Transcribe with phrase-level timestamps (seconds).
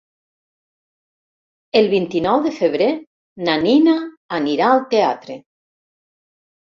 [1.81, 2.87] El vint-i-nou de febrer
[3.49, 3.97] na Nina
[4.39, 5.41] anirà al teatre.